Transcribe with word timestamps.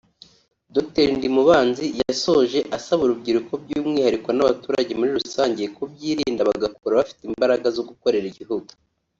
Dr 0.75 1.07
Ndimubanzi 1.17 1.85
yasoje 2.01 2.59
asaba 2.77 3.01
urubyiruko 3.03 3.51
by’umwihariko 3.63 4.29
n’abaturage 4.33 4.91
muri 4.99 5.11
rusange 5.19 5.61
kubyirinda 5.75 6.47
bagakura 6.49 6.99
bafite 6.99 7.21
imbaraga 7.29 7.67
zo 7.75 7.83
gukorera 7.89 8.25
igihugu 8.33 8.69